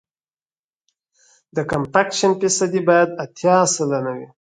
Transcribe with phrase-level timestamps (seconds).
[1.55, 4.27] د کمپکشن فیصدي باید اتیا سلنه وي